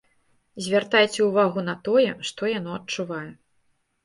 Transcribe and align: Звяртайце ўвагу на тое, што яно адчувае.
Звяртайце 0.67 1.19
ўвагу 1.27 1.59
на 1.67 1.75
тое, 1.89 2.07
што 2.31 2.51
яно 2.53 2.71
адчувае. 2.79 3.23